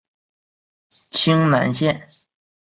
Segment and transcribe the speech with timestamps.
[1.11, 2.07] 清南线